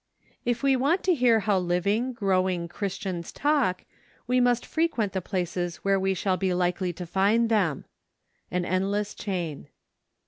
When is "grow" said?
2.15-2.51